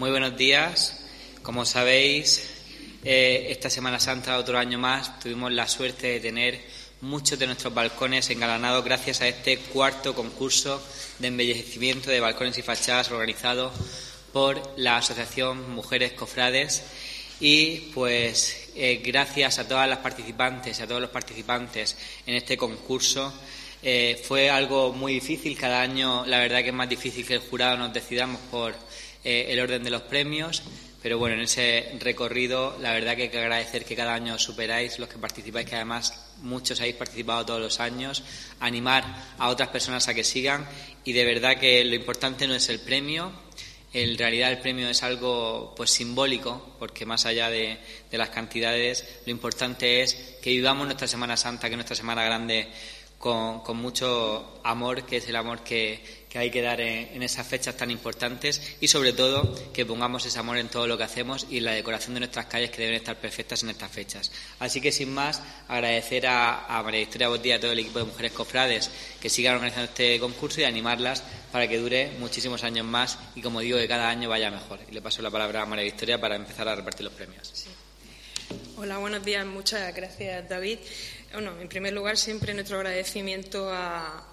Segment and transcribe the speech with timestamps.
[0.00, 0.96] Muy buenos días.
[1.42, 2.48] Como sabéis,
[3.04, 6.58] eh, esta Semana Santa, otro año más, tuvimos la suerte de tener
[7.02, 10.82] muchos de nuestros balcones engalanados gracias a este cuarto concurso
[11.18, 13.72] de embellecimiento de balcones y fachadas organizado
[14.32, 16.82] por la Asociación Mujeres Cofrades
[17.38, 21.94] y pues eh, gracias a todas las participantes y a todos los participantes
[22.26, 23.34] en este concurso
[23.82, 25.58] eh, fue algo muy difícil.
[25.58, 28.74] Cada año la verdad que es más difícil que el jurado nos decidamos por
[29.24, 30.62] eh, el orden de los premios.
[31.02, 34.98] Pero bueno, en ese recorrido, la verdad que hay que agradecer que cada año superáis
[34.98, 38.22] los que participáis, que además muchos habéis participado todos los años,
[38.60, 39.04] animar
[39.38, 40.68] a otras personas a que sigan
[41.04, 43.32] y de verdad que lo importante no es el premio,
[43.92, 47.78] en realidad el premio es algo pues simbólico, porque más allá de,
[48.12, 52.68] las cantidades, lo importante es que vivamos nuestra Semana Santa, que es nuestra Semana Grande,
[53.18, 57.44] con, con mucho amor, que es el amor que, que hay que dar en, esas
[57.44, 61.44] fechas tan importantes y sobre todo que pongamos ese amor en todo lo que hacemos
[61.50, 64.30] y la decoración de nuestras calles que deben estar perfectas en estas fechas.
[64.60, 68.04] Así que sin más, agradecer a, María Victoria Botía y a todo el equipo de
[68.04, 73.18] Mujeres Cofrades que sigan organizando este concurso y animarlas para que dure muchísimos años más
[73.34, 74.78] y como digo que cada año vaya mejor.
[74.88, 77.66] Y le paso la palabra a María Victoria para empezar a repartir los premios.
[78.76, 79.44] Hola, buenos días.
[79.44, 80.78] Muchas gracias, David.
[81.32, 84.29] Bueno, en primer lugar, siempre nuestro agradecimiento a,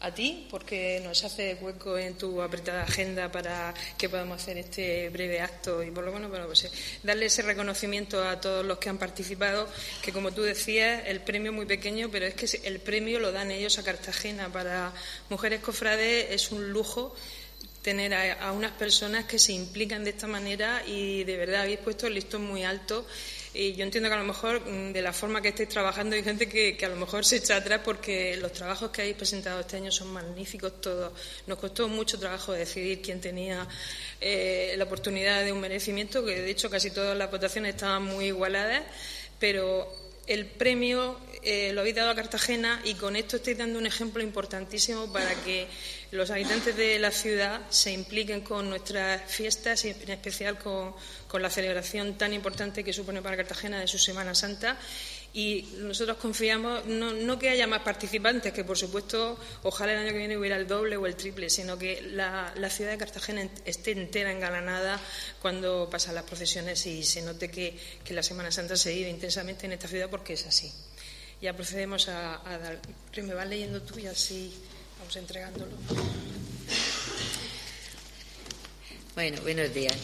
[0.00, 5.08] a ti porque nos hace hueco en tu apretada agenda para que podamos hacer este
[5.08, 6.70] breve acto y por lo menos bueno, pues, eh,
[7.02, 9.68] darle ese reconocimiento a todos los que han participado,
[10.02, 13.32] que como tú decías, el premio es muy pequeño, pero es que el premio lo
[13.32, 14.52] dan ellos a Cartagena.
[14.52, 14.92] Para
[15.30, 17.14] Mujeres Cofrades es un lujo
[17.88, 22.06] tener a, unas personas que se implican de esta manera y de verdad habéis puesto
[22.06, 23.06] el listón muy alto
[23.54, 26.22] y yo entiendo que a lo mejor mm, de la forma que estáis trabajando hay
[26.22, 29.78] gente que, a lo mejor se echa atrás porque los trabajos que habéis presentado este
[29.78, 31.14] año son magníficos todos.
[31.46, 33.66] Nos costó mucho trabajo decidir quién tenía
[34.20, 38.26] eh, la oportunidad de un merecimiento, que de hecho casi todas las votaciones estaban muy
[38.26, 38.82] igualadas,
[39.38, 39.90] pero
[40.26, 44.22] el premio eh, lo habéis dado a Cartagena y con esto estáis dando un ejemplo
[44.22, 45.66] importantísimo para que
[46.10, 50.94] los habitantes de la ciudad se impliquen con nuestras fiestas y en especial con,
[51.40, 54.78] la celebración tan importante que supone para Cartagena de su Semana Santa.
[55.34, 60.18] Y nosotros confiamos, no, que haya más participantes, que por supuesto ojalá el año que
[60.18, 64.32] viene hubiera el doble o el triple, sino que la, ciudad de Cartagena esté entera
[64.32, 64.98] engalanada
[65.42, 67.78] cuando pasan las procesiones y se note que,
[68.08, 70.72] la Semana Santa se vive intensamente en esta ciudad porque es así.
[71.40, 72.80] Ya procedemos a, dar.
[73.16, 74.52] Me vas leyendo tú y así
[75.16, 75.72] entregándolo.
[79.14, 79.96] Bueno, buenos días.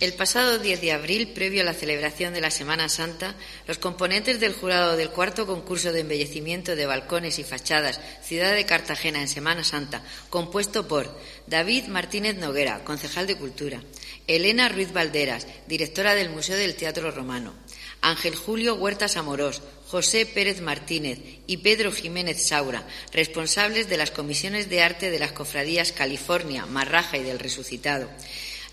[0.00, 3.34] El pasado 10 de abril, previo a la celebración de la Semana Santa,
[3.66, 8.66] los componentes del jurado del cuarto concurso de embellecimiento de balcones y fachadas Ciudad de
[8.66, 13.80] Cartagena en Semana Santa, compuesto por David Martínez Noguera, concejal de Cultura,
[14.26, 17.54] Elena Ruiz Valderas, directora del Museo del Teatro Romano,
[18.00, 24.68] Ángel Julio Huertas Amorós, José Pérez Martínez y Pedro Jiménez Saura, responsables de las comisiones
[24.68, 28.08] de arte de las cofradías California, Marraja y del Resucitado.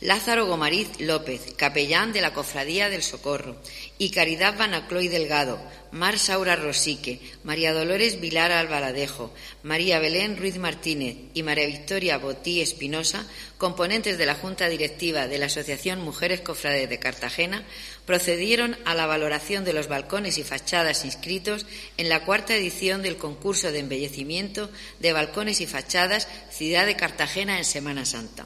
[0.01, 3.55] Lázaro Gomariz López, capellán de la Cofradía del Socorro,
[3.97, 5.57] y Caridad Banacloy Delgado,
[5.91, 9.33] Mar Saura Rosique, María Dolores Vilar Albaladejo,
[9.63, 13.25] María Belén Ruiz Martínez y María Victoria Botí Espinosa,
[13.57, 17.63] componentes de la Junta Directiva de la Asociación Mujeres Cofrades de Cartagena,
[18.05, 23.15] procedieron a la valoración de los balcones y fachadas inscritos en la cuarta edición del
[23.15, 24.69] concurso de embellecimiento
[24.99, 28.45] de balcones y fachadas Ciudad de Cartagena en Semana Santa.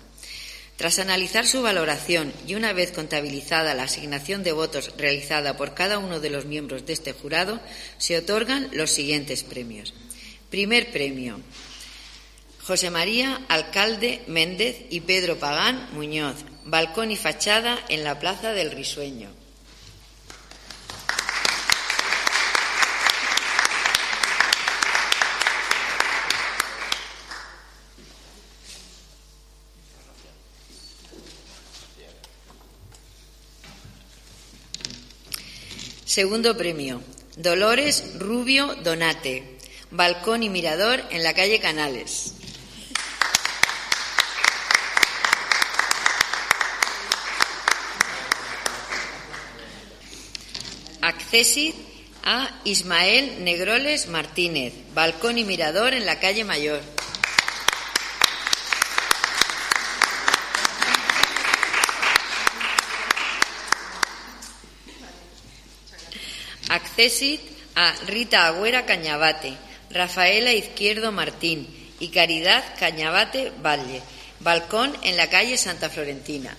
[0.80, 5.98] Tras analizar su valoración y una vez contabilizada la asignación de votos realizada por cada
[5.98, 7.60] uno de los miembros de este jurado,
[7.98, 9.94] se otorgan los siguientes premios.
[10.50, 11.42] Primer premio.
[12.64, 18.72] José María Alcalde Méndez y Pedro Pagán Muñoz, balcón y fachada en la Plaza del
[18.72, 19.32] Risueño.
[36.20, 37.02] Segundo premio,
[37.38, 39.56] Dolores Rubio Donate,
[39.90, 42.34] balcón y mirador en la calle Canales.
[51.00, 51.74] Accesit
[52.26, 56.99] a Ismael Negroles Martínez, balcón y mirador en la calle Mayor.
[66.70, 67.42] Accesit
[67.76, 69.54] a Rita Agüera Cañabate,
[69.92, 71.68] Rafaela Izquierdo Martín
[72.00, 74.02] y Caridad Cañabate Valle,
[74.40, 76.56] balcón en la calle Santa Florentina.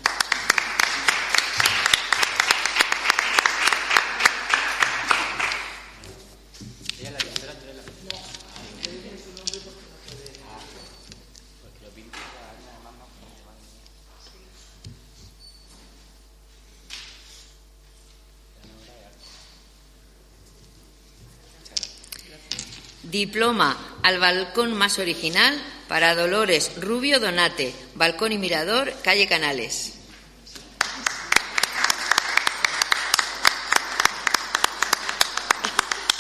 [23.11, 29.95] Diploma al balcón más original para Dolores Rubio Donate, balcón y mirador, calle Canales.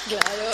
[0.08, 0.50] Claro.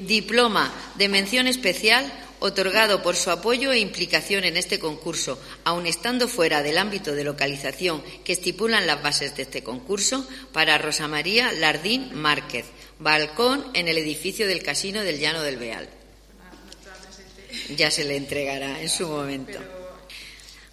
[0.00, 6.28] Diploma de mención especial otorgado por su apoyo e implicación en este concurso, aun estando
[6.28, 11.52] fuera del ámbito de localización que estipulan las bases de este concurso, para Rosa María
[11.52, 12.66] Lardín Márquez,
[12.98, 15.88] balcón en el edificio del Casino del Llano del Beal.
[17.76, 19.75] Ya se le entregará en su momento.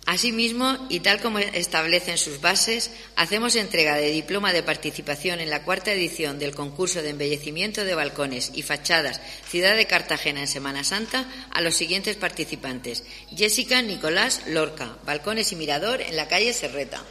[0.06, 5.64] Asimismo, y tal como establecen sus bases, hacemos entrega de diploma de participación en la
[5.64, 10.84] cuarta edición del concurso de embellecimiento de balcones y fachadas Ciudad de Cartagena en Semana
[10.84, 13.04] Santa a los siguientes participantes.
[13.34, 17.02] Jessica Nicolás Lorca, balcones y mirador en la calle Serreta.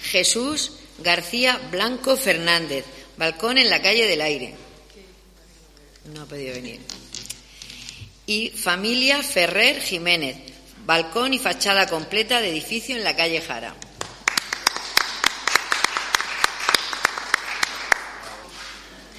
[0.00, 2.84] Jesús García Blanco Fernández,
[3.16, 4.54] Balcón en la calle del Aire.
[6.12, 6.80] No ha podido venir.
[8.26, 10.36] Y familia Ferrer Jiménez.
[10.84, 13.74] Balcón y fachada completa de edificio en la calle Jara.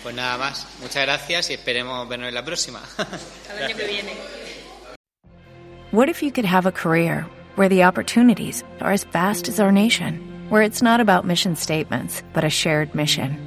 [0.03, 0.65] Pues nada más.
[0.79, 2.81] Muchas gracias y esperemos vernos en la próxima.
[3.49, 4.13] Al año que viene.
[5.91, 9.71] What if you could have a career where the opportunities are as vast as our
[9.71, 13.46] nation, where it's not about mission statements, but a shared mission?